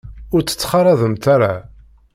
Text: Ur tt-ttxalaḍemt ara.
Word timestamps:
Ur 0.33 0.41
tt-ttxalaḍemt 0.41 1.23
ara. 1.35 1.53